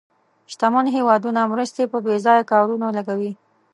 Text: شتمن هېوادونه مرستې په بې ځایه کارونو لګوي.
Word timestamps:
شتمن 0.51 0.85
هېوادونه 0.95 1.41
مرستې 1.53 1.83
په 1.91 1.97
بې 2.05 2.15
ځایه 2.25 2.49
کارونو 2.51 2.87
لګوي. 2.97 3.31